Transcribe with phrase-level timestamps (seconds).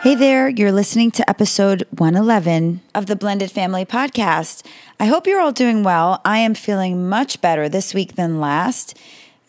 [0.00, 4.64] Hey there, you're listening to episode 111 of the Blended Family Podcast.
[5.00, 6.20] I hope you're all doing well.
[6.24, 8.96] I am feeling much better this week than last.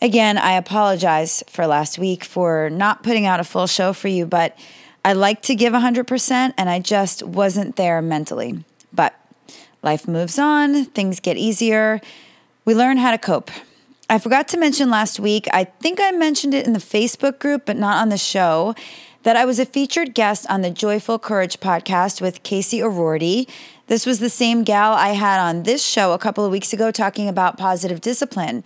[0.02, 4.26] Again, I apologize for last week for not putting out a full show for you,
[4.26, 4.58] but
[5.04, 8.64] I like to give 100% and I just wasn't there mentally.
[8.92, 9.14] But
[9.84, 12.00] life moves on, things get easier.
[12.64, 13.52] We learn how to cope.
[14.10, 17.66] I forgot to mention last week, I think I mentioned it in the Facebook group,
[17.66, 18.74] but not on the show,
[19.22, 23.46] that I was a featured guest on the Joyful Courage podcast with Casey O'Roarty.
[23.86, 26.90] This was the same gal I had on this show a couple of weeks ago
[26.90, 28.64] talking about positive discipline.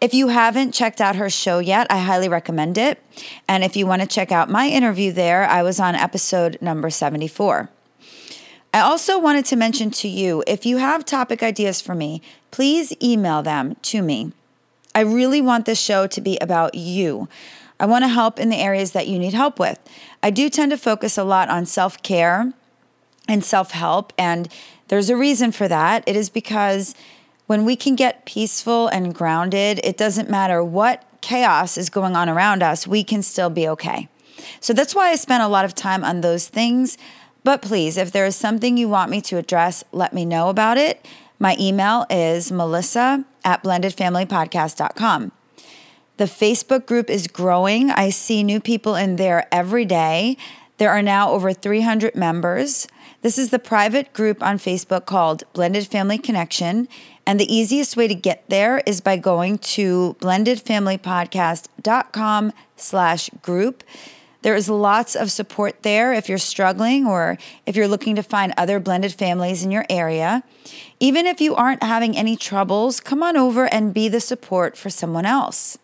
[0.00, 3.02] If you haven't checked out her show yet, I highly recommend it.
[3.48, 6.90] And if you want to check out my interview there, I was on episode number
[6.90, 7.70] 74.
[8.74, 12.20] I also wanted to mention to you if you have topic ideas for me,
[12.50, 14.32] please email them to me.
[14.94, 17.28] I really want this show to be about you.
[17.78, 19.78] I want to help in the areas that you need help with.
[20.22, 22.52] I do tend to focus a lot on self care
[23.28, 24.48] and self help, and
[24.88, 26.04] there's a reason for that.
[26.06, 26.94] It is because
[27.46, 32.28] when we can get peaceful and grounded, it doesn't matter what chaos is going on
[32.28, 34.08] around us, we can still be okay.
[34.60, 36.98] So that's why I spent a lot of time on those things.
[37.42, 40.78] But please, if there is something you want me to address, let me know about
[40.78, 41.06] it.
[41.38, 45.32] My email is melissa at blendedfamilypodcast.com.
[46.16, 47.90] The Facebook group is growing.
[47.90, 50.38] I see new people in there every day.
[50.78, 52.86] There are now over 300 members.
[53.20, 56.88] This is the private group on Facebook called Blended Family Connection.
[57.26, 63.82] And the easiest way to get there is by going to blendedfamilypodcast.com slash group.
[64.42, 68.52] There is lots of support there if you're struggling or if you're looking to find
[68.56, 70.44] other blended families in your area.
[71.00, 74.88] Even if you aren't having any troubles, come on over and be the support for
[74.88, 75.78] someone else.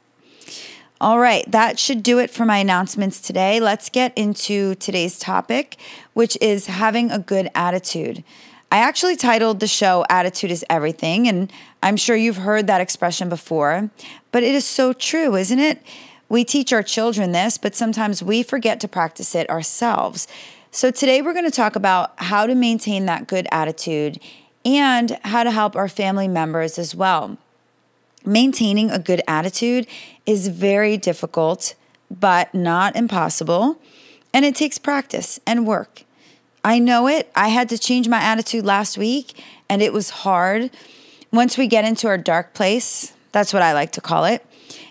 [1.03, 3.59] All right, that should do it for my announcements today.
[3.59, 5.77] Let's get into today's topic,
[6.13, 8.23] which is having a good attitude.
[8.71, 11.53] I actually titled the show Attitude is Everything, and
[11.83, 13.91] I'm sure you've heard that expression before,
[14.31, 15.83] but it is so true, isn't it?
[16.29, 20.29] We teach our children this, but sometimes we forget to practice it ourselves.
[20.71, 24.21] So today we're going to talk about how to maintain that good attitude
[24.65, 27.39] and how to help our family members as well.
[28.25, 29.89] Maintaining a good attitude
[30.27, 31.75] is very difficult,
[32.11, 33.79] but not impossible,
[34.33, 36.05] and it takes practice and work.
[36.65, 37.31] I know it.
[37.35, 40.71] I had to change my attitude last week, and it was hard.
[41.33, 44.45] Once we get into our dark place, that's what I like to call it,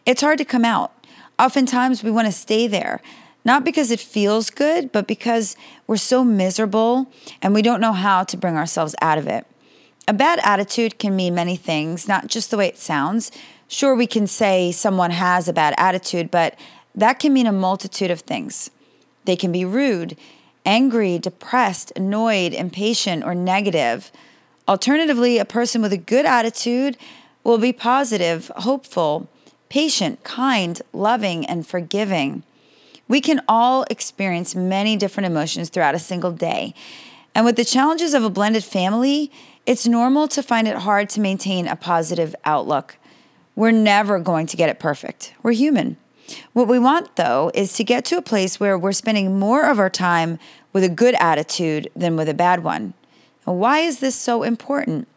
[0.05, 0.91] it's hard to come out.
[1.39, 3.01] Oftentimes, we want to stay there,
[3.45, 5.55] not because it feels good, but because
[5.87, 7.11] we're so miserable
[7.41, 9.45] and we don't know how to bring ourselves out of it.
[10.07, 13.31] A bad attitude can mean many things, not just the way it sounds.
[13.71, 16.59] Sure, we can say someone has a bad attitude, but
[16.93, 18.69] that can mean a multitude of things.
[19.23, 20.17] They can be rude,
[20.65, 24.11] angry, depressed, annoyed, impatient, or negative.
[24.67, 26.97] Alternatively, a person with a good attitude
[27.45, 29.29] will be positive, hopeful,
[29.69, 32.43] patient, kind, loving, and forgiving.
[33.07, 36.75] We can all experience many different emotions throughout a single day.
[37.33, 39.31] And with the challenges of a blended family,
[39.65, 42.97] it's normal to find it hard to maintain a positive outlook.
[43.55, 45.33] We're never going to get it perfect.
[45.43, 45.97] We're human.
[46.53, 49.79] What we want, though, is to get to a place where we're spending more of
[49.79, 50.39] our time
[50.73, 52.93] with a good attitude than with a bad one.
[53.43, 55.07] why is this so important?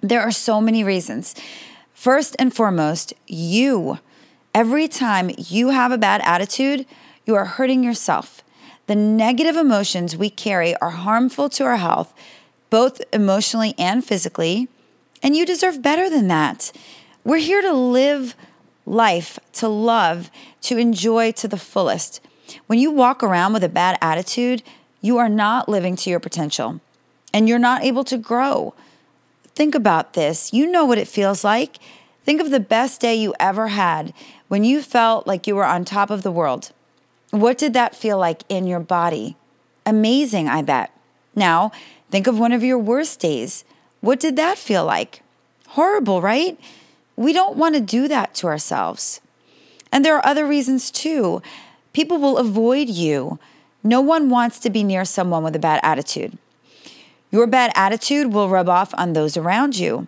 [0.00, 1.34] There are so many reasons.
[1.92, 3.98] First and foremost, you.
[4.54, 6.86] Every time you have a bad attitude,
[7.26, 8.42] you are hurting yourself.
[8.86, 12.14] The negative emotions we carry are harmful to our health
[12.70, 14.68] both emotionally and physically.
[15.22, 16.72] And you deserve better than that.
[17.24, 18.34] We're here to live
[18.86, 20.30] life, to love,
[20.62, 22.20] to enjoy to the fullest.
[22.66, 24.62] When you walk around with a bad attitude,
[25.00, 26.80] you are not living to your potential
[27.32, 28.74] and you're not able to grow.
[29.54, 30.52] Think about this.
[30.52, 31.78] You know what it feels like.
[32.24, 34.12] Think of the best day you ever had
[34.48, 36.72] when you felt like you were on top of the world.
[37.30, 39.36] What did that feel like in your body?
[39.86, 40.90] Amazing, I bet.
[41.34, 41.70] Now,
[42.10, 43.64] Think of one of your worst days.
[44.00, 45.22] What did that feel like?
[45.68, 46.58] Horrible, right?
[47.20, 49.20] We don't want to do that to ourselves.
[49.92, 51.42] And there are other reasons too.
[51.92, 53.38] People will avoid you.
[53.84, 56.38] No one wants to be near someone with a bad attitude.
[57.30, 60.06] Your bad attitude will rub off on those around you.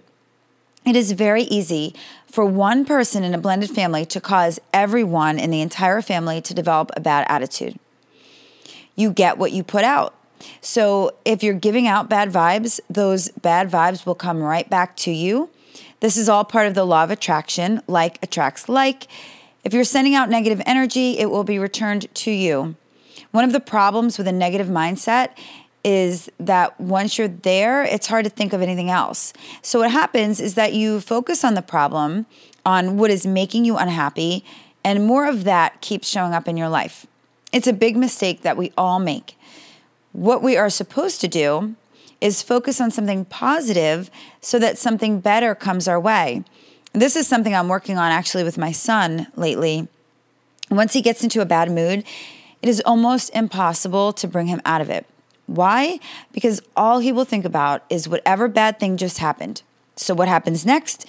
[0.86, 1.94] It is very easy
[2.26, 6.54] for one person in a blended family to cause everyone in the entire family to
[6.54, 7.78] develop a bad attitude.
[8.96, 10.14] You get what you put out.
[10.62, 15.10] So if you're giving out bad vibes, those bad vibes will come right back to
[15.10, 15.50] you.
[16.02, 17.80] This is all part of the law of attraction.
[17.86, 19.06] Like attracts like.
[19.62, 22.74] If you're sending out negative energy, it will be returned to you.
[23.30, 25.28] One of the problems with a negative mindset
[25.84, 29.32] is that once you're there, it's hard to think of anything else.
[29.62, 32.26] So, what happens is that you focus on the problem,
[32.66, 34.44] on what is making you unhappy,
[34.82, 37.06] and more of that keeps showing up in your life.
[37.52, 39.38] It's a big mistake that we all make.
[40.10, 41.76] What we are supposed to do
[42.22, 44.10] is focus on something positive
[44.40, 46.44] so that something better comes our way.
[46.92, 49.88] This is something I'm working on actually with my son lately.
[50.70, 52.04] Once he gets into a bad mood,
[52.62, 55.04] it is almost impossible to bring him out of it.
[55.46, 55.98] Why?
[56.32, 59.62] Because all he will think about is whatever bad thing just happened.
[59.96, 61.04] So, what happens next?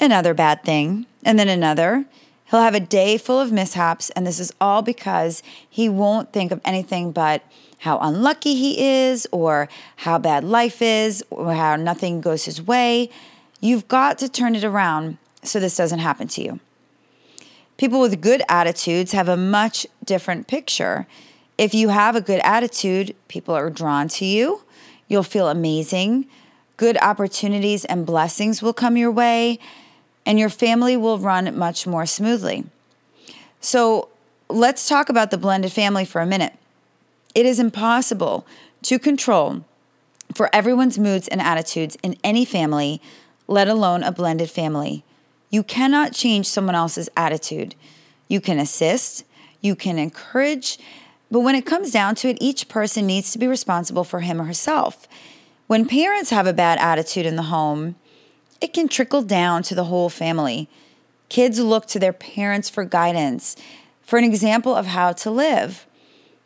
[0.00, 2.04] Another bad thing, and then another.
[2.50, 6.52] He'll have a day full of mishaps, and this is all because he won't think
[6.52, 7.42] of anything but
[7.78, 13.10] how unlucky he is, or how bad life is, or how nothing goes his way.
[13.60, 16.60] You've got to turn it around so this doesn't happen to you.
[17.76, 21.06] People with good attitudes have a much different picture.
[21.58, 24.62] If you have a good attitude, people are drawn to you.
[25.08, 26.26] You'll feel amazing.
[26.76, 29.58] Good opportunities and blessings will come your way,
[30.26, 32.64] and your family will run much more smoothly.
[33.60, 34.08] So,
[34.48, 36.52] let's talk about the blended family for a minute.
[37.34, 38.46] It is impossible
[38.82, 39.64] to control
[40.34, 43.00] for everyone's moods and attitudes in any family,
[43.46, 45.04] let alone a blended family.
[45.50, 47.74] You cannot change someone else's attitude.
[48.28, 49.24] You can assist,
[49.60, 50.78] you can encourage,
[51.30, 54.40] but when it comes down to it, each person needs to be responsible for him
[54.40, 55.08] or herself.
[55.66, 57.96] When parents have a bad attitude in the home,
[58.60, 60.68] it can trickle down to the whole family.
[61.28, 63.56] Kids look to their parents for guidance,
[64.02, 65.86] for an example of how to live.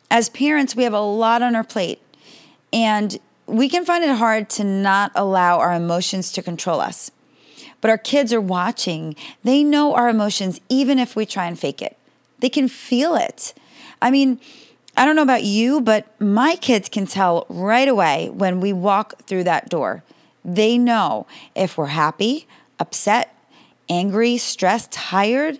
[0.09, 2.01] As parents, we have a lot on our plate,
[2.73, 7.11] and we can find it hard to not allow our emotions to control us.
[7.79, 9.15] But our kids are watching.
[9.43, 11.97] They know our emotions, even if we try and fake it.
[12.39, 13.53] They can feel it.
[14.01, 14.39] I mean,
[14.97, 19.23] I don't know about you, but my kids can tell right away when we walk
[19.23, 20.03] through that door.
[20.43, 22.47] They know if we're happy,
[22.79, 23.35] upset,
[23.89, 25.59] angry, stressed, tired.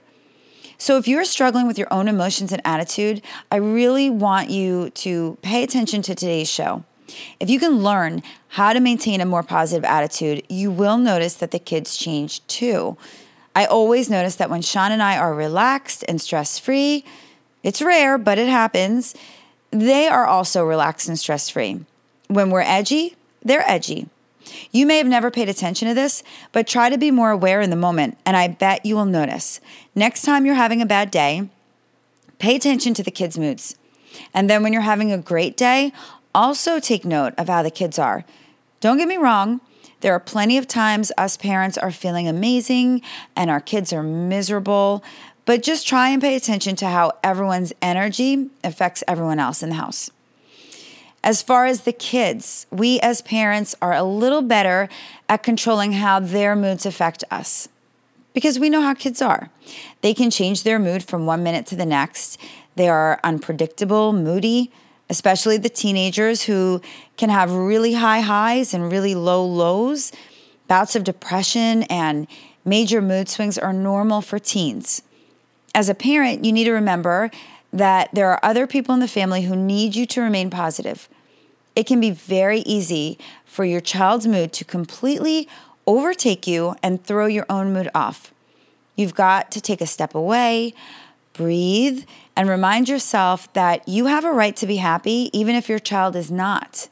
[0.78, 5.38] So, if you're struggling with your own emotions and attitude, I really want you to
[5.44, 6.84] pay attention to today's show.
[7.40, 11.52] If you can learn how to maintain a more positive attitude, you will notice that
[11.52, 12.98] the kids change too.
[13.56, 17.04] I always notice that when Sean and I are relaxed and stress free,
[17.64, 19.14] it's rare, but it happens,
[19.72, 21.82] they are also relaxed and stress free.
[22.28, 24.08] When we're edgy, they're edgy.
[24.72, 27.70] You may have never paid attention to this, but try to be more aware in
[27.70, 29.60] the moment, and I bet you will notice.
[29.96, 31.50] Next time you're having a bad day,
[32.40, 33.76] pay attention to the kids' moods.
[34.34, 35.94] And then when you're having a great day,
[36.34, 38.24] also, take note of how the kids are.
[38.80, 39.62] Don't get me wrong,
[40.02, 43.02] there are plenty of times us parents are feeling amazing
[43.36, 45.04] and our kids are miserable,
[45.46, 49.76] but just try and pay attention to how everyone's energy affects everyone else in the
[49.76, 50.10] house.
[51.24, 54.90] As far as the kids, we as parents are a little better
[55.30, 57.70] at controlling how their moods affect us
[58.34, 59.50] because we know how kids are.
[60.02, 62.40] They can change their mood from one minute to the next.
[62.76, 64.72] They are unpredictable, moody,
[65.10, 66.82] especially the teenagers who
[67.18, 70.12] can have really high highs and really low lows.
[70.68, 72.28] Bouts of depression and
[72.64, 75.04] major mood swings are normal for teens.
[75.76, 77.30] As a parent, you need to remember
[77.74, 81.08] that there are other people in the family who need you to remain positive.
[81.82, 85.48] It can be very easy for your child's mood to completely
[85.88, 88.32] overtake you and throw your own mood off.
[88.96, 90.76] You've got to take a step away,
[91.34, 92.04] breathe,
[92.36, 96.16] and remind yourself that you have a right to be happy even if your child
[96.16, 96.88] is not.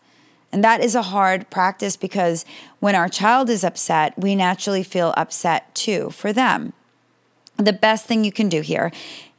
[0.51, 2.43] And that is a hard practice because
[2.79, 6.73] when our child is upset, we naturally feel upset too for them.
[7.57, 8.91] The best thing you can do here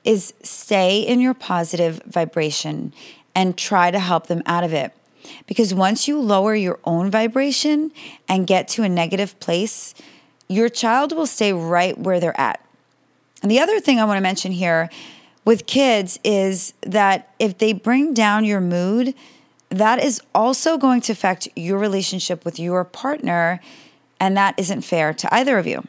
[0.04, 2.92] is stay in your positive vibration
[3.34, 4.92] and try to help them out of it.
[5.46, 7.92] Because once you lower your own vibration
[8.28, 9.94] and get to a negative place,
[10.48, 12.64] your child will stay right where they're at.
[13.42, 14.90] And the other thing I want to mention here
[15.44, 19.14] with kids is that if they bring down your mood,
[19.70, 23.60] that is also going to affect your relationship with your partner,
[24.18, 25.84] and that isn't fair to either of you.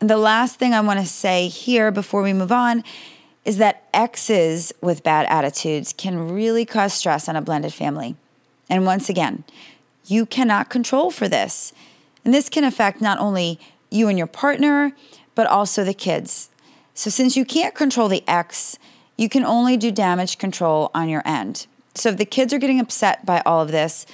[0.00, 2.84] And the last thing I want to say here before we move on
[3.44, 8.16] is that exes with bad attitudes can really cause stress on a blended family.
[8.68, 9.44] And once again,
[10.06, 11.72] you cannot control for this.
[12.24, 14.92] And this can affect not only you and your partner,
[15.34, 16.50] but also the kids.
[16.94, 18.78] So, since you can't control the ex,
[19.16, 21.66] you can only do damage control on your end.
[21.94, 24.06] So, if the kids are getting upset by all of this,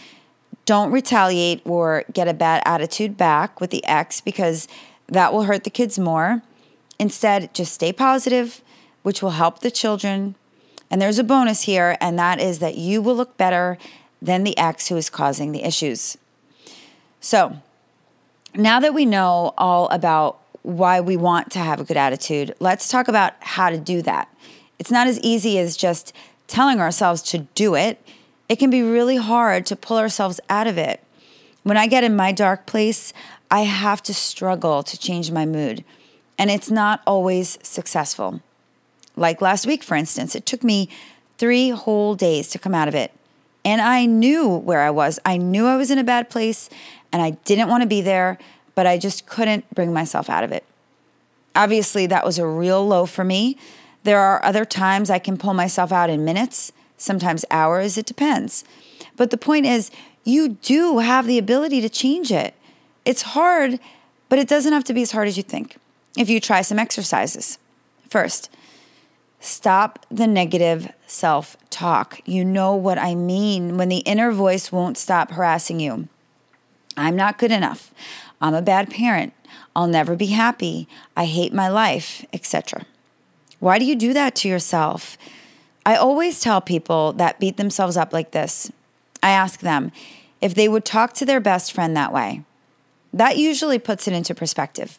[0.64, 4.68] don't retaliate or get a bad attitude back with the ex because
[5.08, 6.42] that will hurt the kids more.
[6.98, 8.62] Instead, just stay positive,
[9.02, 10.34] which will help the children.
[10.90, 13.78] And there's a bonus here, and that is that you will look better
[14.22, 16.16] than the ex who is causing the issues.
[17.20, 17.56] So,
[18.54, 22.88] now that we know all about why we want to have a good attitude, let's
[22.88, 24.28] talk about how to do that.
[24.78, 26.14] It's not as easy as just
[26.46, 28.00] telling ourselves to do it.
[28.48, 31.02] It can be really hard to pull ourselves out of it.
[31.62, 33.12] When I get in my dark place,
[33.50, 35.84] I have to struggle to change my mood,
[36.38, 38.40] and it's not always successful.
[39.16, 40.88] Like last week, for instance, it took me
[41.38, 43.12] three whole days to come out of it.
[43.64, 45.20] And I knew where I was.
[45.24, 46.68] I knew I was in a bad place
[47.12, 48.38] and I didn't want to be there,
[48.74, 50.64] but I just couldn't bring myself out of it.
[51.54, 53.58] Obviously, that was a real low for me.
[54.04, 58.64] There are other times I can pull myself out in minutes, sometimes hours, it depends.
[59.16, 59.90] But the point is,
[60.24, 62.54] you do have the ability to change it.
[63.04, 63.78] It's hard,
[64.28, 65.76] but it doesn't have to be as hard as you think.
[66.16, 67.58] If you try some exercises.
[68.08, 68.50] First,
[69.42, 72.20] stop the negative self talk.
[72.24, 76.08] You know what I mean when the inner voice won't stop harassing you.
[76.96, 77.92] I'm not good enough.
[78.40, 79.32] I'm a bad parent.
[79.74, 80.88] I'll never be happy.
[81.16, 82.86] I hate my life, etc.
[83.58, 85.18] Why do you do that to yourself?
[85.84, 88.70] I always tell people that beat themselves up like this.
[89.22, 89.90] I ask them
[90.40, 92.44] if they would talk to their best friend that way.
[93.12, 94.98] That usually puts it into perspective.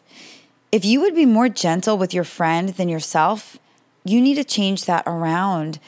[0.70, 3.58] If you would be more gentle with your friend than yourself,
[4.04, 5.78] you need to change that around.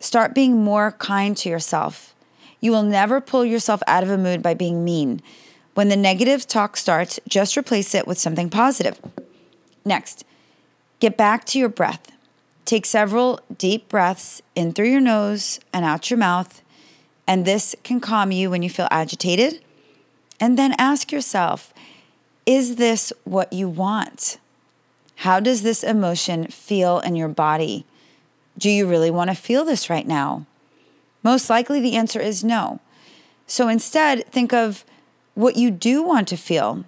[0.00, 2.14] Start being more kind to yourself.
[2.60, 5.20] You will never pull yourself out of a mood by being mean.
[5.74, 9.00] When the negative talk starts, just replace it with something positive.
[9.84, 10.24] Next,
[11.00, 12.12] get back to your breath.
[12.64, 16.62] Take several deep breaths in through your nose and out your mouth,
[17.26, 19.60] and this can calm you when you feel agitated.
[20.40, 21.74] And then ask yourself,
[22.46, 24.38] is this what you want?
[25.24, 27.86] How does this emotion feel in your body?
[28.58, 30.44] Do you really want to feel this right now?
[31.22, 32.78] Most likely the answer is no.
[33.46, 34.84] So instead, think of
[35.34, 36.84] what you do want to feel.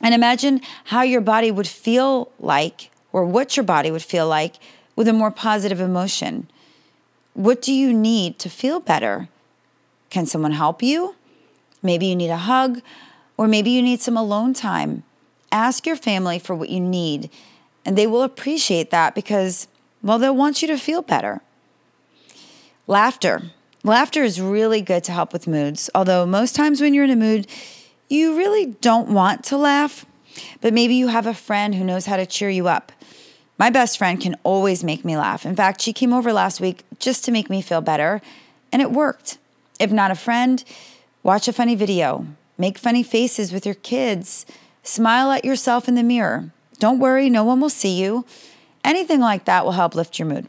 [0.00, 4.54] And imagine how your body would feel like, or what your body would feel like,
[4.96, 6.48] with a more positive emotion.
[7.34, 9.28] What do you need to feel better?
[10.08, 11.14] Can someone help you?
[11.82, 12.80] Maybe you need a hug,
[13.36, 15.02] or maybe you need some alone time.
[15.54, 17.30] Ask your family for what you need,
[17.84, 19.68] and they will appreciate that because,
[20.02, 21.42] well, they'll want you to feel better.
[22.88, 23.40] Laughter.
[23.84, 27.16] Laughter is really good to help with moods, although most times when you're in a
[27.16, 27.46] mood,
[28.08, 30.04] you really don't want to laugh,
[30.60, 32.90] but maybe you have a friend who knows how to cheer you up.
[33.56, 35.46] My best friend can always make me laugh.
[35.46, 38.20] In fact, she came over last week just to make me feel better,
[38.72, 39.38] and it worked.
[39.78, 40.64] If not a friend,
[41.22, 42.26] watch a funny video,
[42.58, 44.46] make funny faces with your kids,
[44.84, 46.52] smile at yourself in the mirror.
[46.78, 48.24] Don't worry, no one will see you.
[48.84, 50.46] Anything like that will help lift your mood.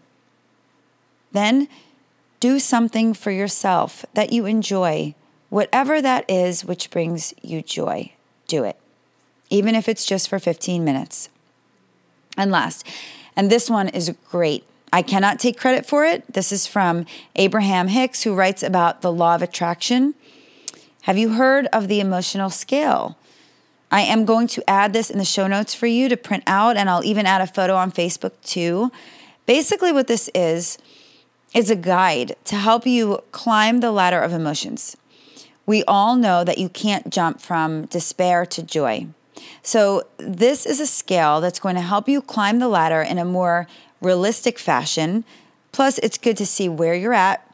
[1.32, 1.68] Then
[2.40, 5.16] do something for yourself that you enjoy,
[5.50, 8.12] whatever that is which brings you joy.
[8.48, 8.78] Do it,
[9.50, 11.30] even if it's just for 15 minutes.
[12.38, 12.86] And last,
[13.36, 14.66] and this one is great.
[14.92, 16.24] I cannot take credit for it.
[16.32, 20.14] This is from Abraham Hicks, who writes about the law of attraction.
[21.02, 23.18] Have you heard of the emotional scale?
[23.92, 26.78] I am going to add this in the show notes for you to print out,
[26.78, 28.92] and I'll even add a photo on Facebook too.
[29.46, 30.78] Basically, what this is,
[31.54, 34.98] is a guide to help you climb the ladder of emotions.
[35.66, 39.08] We all know that you can't jump from despair to joy.
[39.62, 43.26] So, this is a scale that's going to help you climb the ladder in a
[43.26, 43.68] more
[44.02, 45.24] realistic fashion.
[45.72, 47.48] Plus, it's good to see where you're at,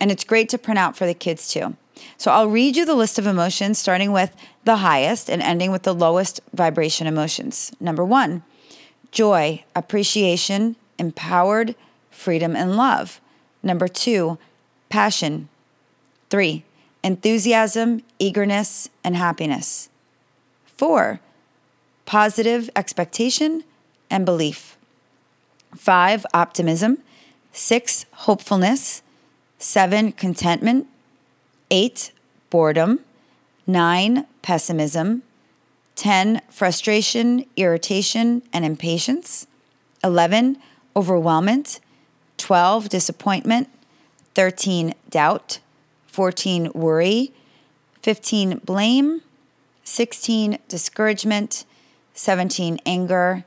[0.00, 1.76] and it's great to print out for the kids too.
[2.16, 4.34] So, I'll read you the list of emotions, starting with
[4.64, 7.72] the highest and ending with the lowest vibration emotions.
[7.80, 8.42] Number one,
[9.10, 11.74] joy, appreciation, empowered,
[12.10, 13.20] freedom, and love.
[13.62, 14.38] Number two,
[14.88, 15.48] passion.
[16.30, 16.64] Three,
[17.02, 19.88] enthusiasm, eagerness, and happiness.
[20.64, 21.20] Four,
[22.06, 23.64] positive expectation
[24.10, 24.76] and belief.
[25.76, 26.98] Five, optimism.
[27.52, 29.02] Six, hopefulness.
[29.58, 30.86] Seven, contentment.
[31.70, 32.12] Eight,
[32.50, 33.00] boredom.
[33.66, 35.22] Nine, pessimism.
[35.96, 39.46] 10, frustration, irritation, and impatience.
[40.02, 40.58] 11,
[40.94, 41.80] overwhelmment.
[42.36, 43.68] 12, disappointment.
[44.34, 45.60] 13, doubt.
[46.06, 47.32] 14, worry.
[48.02, 49.22] 15, blame.
[49.84, 51.64] 16, discouragement.
[52.14, 53.44] 17, anger.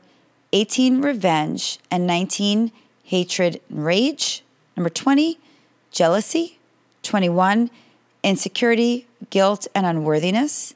[0.53, 1.79] 18, revenge.
[1.91, 2.71] And 19,
[3.03, 4.43] hatred and rage.
[4.75, 5.37] Number 20,
[5.91, 6.59] jealousy.
[7.03, 7.69] 21,
[8.27, 10.75] insecurity, guilt, and unworthiness.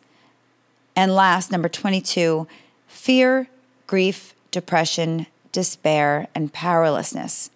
[0.96, 2.48] And last, number 22,
[2.88, 3.50] fear,
[3.88, 7.51] grief, depression, despair, and powerlessness.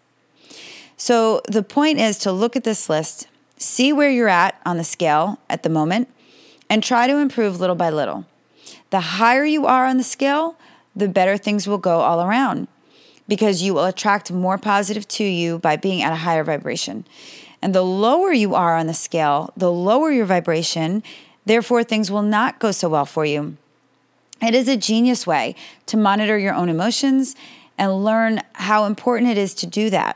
[0.97, 4.83] So the point is to look at this list, see where you're at on the
[4.83, 6.09] scale at the moment,
[6.69, 8.25] and try to improve little by little.
[8.89, 10.57] The higher you are on the scale,
[10.93, 12.67] the better things will go all around
[13.29, 17.05] because you will attract more positive to you by being at a higher vibration.
[17.65, 21.01] And the lower you are on the scale, the lower your vibration,
[21.47, 23.57] therefore, things will not go so well for you.
[24.39, 25.55] It is a genius way
[25.87, 27.35] to monitor your own emotions
[27.75, 30.15] and learn how important it is to do that.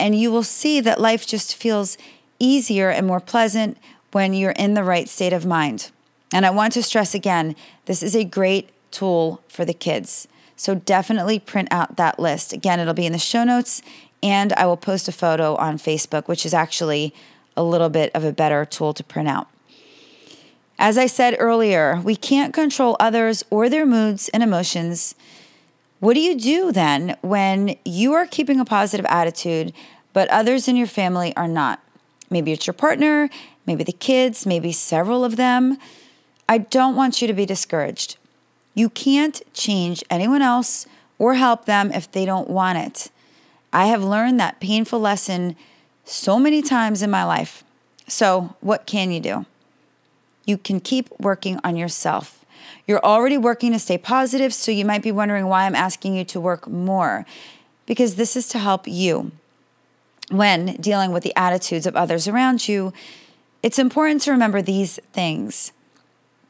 [0.00, 1.96] And you will see that life just feels
[2.40, 3.78] easier and more pleasant
[4.10, 5.92] when you're in the right state of mind.
[6.32, 7.54] And I want to stress again
[7.84, 10.26] this is a great tool for the kids.
[10.60, 12.52] So definitely print out that list.
[12.52, 13.80] Again, it'll be in the show notes,
[14.22, 17.14] and I will post a photo on Facebook, which is actually
[17.56, 19.48] a little bit of a better tool to print out.
[20.78, 25.14] As I said earlier, we can't control others or their moods and emotions.
[25.98, 29.72] What do you do then when you are keeping a positive attitude,
[30.12, 31.80] but others in your family are not?
[32.28, 33.30] Maybe it's your partner,
[33.64, 35.78] maybe the kids, maybe several of them.
[36.50, 38.18] I don't want you to be discouraged.
[38.74, 40.86] You can't change anyone else
[41.18, 43.10] or help them if they don't want it.
[43.72, 45.56] I have learned that painful lesson
[46.04, 47.62] so many times in my life.
[48.08, 49.46] So, what can you do?
[50.44, 52.44] You can keep working on yourself.
[52.86, 56.24] You're already working to stay positive, so you might be wondering why I'm asking you
[56.24, 57.24] to work more.
[57.86, 59.30] Because this is to help you.
[60.30, 62.92] When dealing with the attitudes of others around you,
[63.62, 65.72] it's important to remember these things.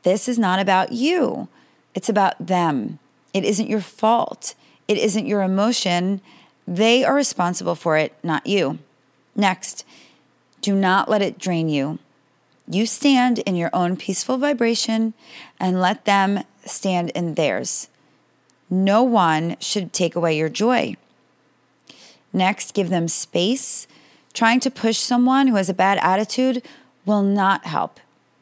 [0.03, 1.49] This is not about you,
[1.95, 2.99] it's about them.
[3.33, 4.55] It isn't your fault,
[4.89, 6.21] it isn't your emotion.
[6.67, 8.79] They are responsible for it, not you.
[9.35, 9.85] Next,
[10.61, 11.99] do not let it drain you.
[12.69, 15.15] You stand in your own peaceful vibration
[15.59, 17.89] and let them stand in theirs.
[18.69, 20.97] No one should take away your joy.
[22.33, 23.89] Next, give them space.
[24.33, 26.63] Trying to push someone who has a bad attitude
[27.05, 27.99] will not help.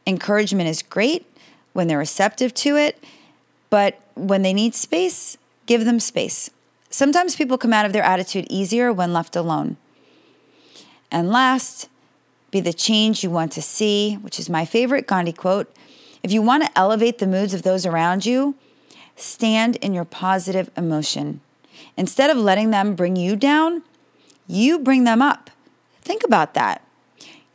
[0.07, 1.25] Encouragement is great
[1.73, 3.03] when they're receptive to it,
[3.71, 6.51] but when they need space, give them space.
[6.91, 9.77] Sometimes people come out of their attitude easier when left alone.
[11.11, 11.89] And last,
[12.51, 15.73] be the change you want to see, which is my favorite Gandhi quote.
[16.23, 18.55] If you want to elevate the moods of those around you,
[19.17, 21.41] stand in your positive emotion.
[21.97, 23.83] Instead of letting them bring you down,
[24.47, 25.51] you bring them up.
[26.03, 26.83] Think about that.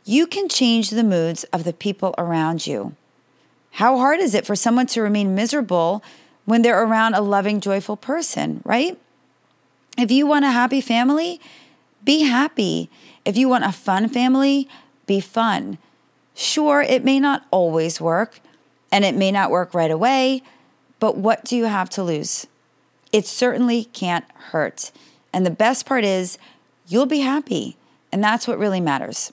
[0.04, 2.94] You can change the moods of the people around you.
[3.74, 6.04] How hard is it for someone to remain miserable
[6.44, 8.96] when they're around a loving, joyful person, right?
[9.98, 11.40] If you want a happy family,
[12.04, 12.88] be happy.
[13.24, 14.68] If you want a fun family,
[15.06, 15.78] be fun.
[16.36, 18.38] Sure, it may not always work
[18.92, 20.44] and it may not work right away,
[21.00, 22.46] but what do you have to lose?
[23.10, 24.92] It certainly can't hurt.
[25.32, 26.38] And the best part is,
[26.86, 27.76] you'll be happy.
[28.12, 29.32] And that's what really matters.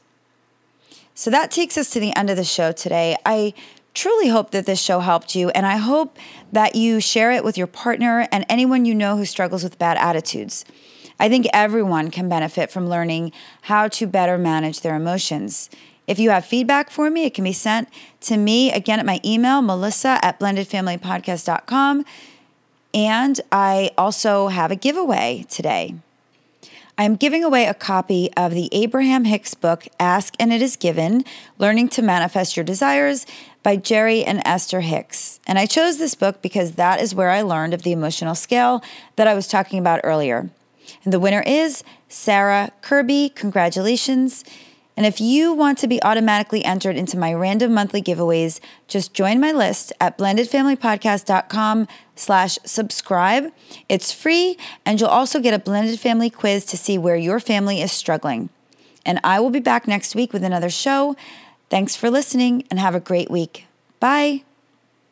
[1.14, 3.16] So that takes us to the end of the show today.
[3.24, 3.54] I
[3.94, 6.18] truly hope that this show helped you, and I hope
[6.52, 9.98] that you share it with your partner and anyone you know who struggles with bad
[9.98, 10.66] attitudes.
[11.20, 13.32] I think everyone can benefit from learning
[13.64, 15.70] how to better manage their emotions.
[16.08, 17.90] If you have feedback for me, it can be sent
[18.22, 22.06] to me again at my email, melissa at blendedfamilypodcast.com.
[22.94, 25.96] And I also have a giveaway today.
[26.98, 31.24] I'm giving away a copy of the Abraham Hicks book, Ask and It Is Given
[31.58, 33.26] Learning to Manifest Your Desires
[33.64, 35.40] by Jerry and Esther Hicks.
[35.48, 38.84] And I chose this book because that is where I learned of the emotional scale
[39.16, 40.50] that I was talking about earlier.
[41.04, 43.30] And the winner is Sarah Kirby.
[43.30, 44.44] Congratulations.
[45.02, 49.40] And if you want to be automatically entered into my random monthly giveaways, just join
[49.40, 53.52] my list at blendedfamilypodcast.com slash subscribe.
[53.90, 57.82] It's free, and you'll also get a blended family quiz to see where your family
[57.82, 58.50] is struggling.
[59.04, 61.16] And I will be back next week with another show.
[61.72, 63.66] Thanks for listening and have a great week.
[64.00, 64.44] Bye.